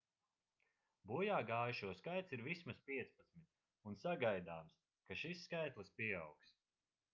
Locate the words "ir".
2.37-2.41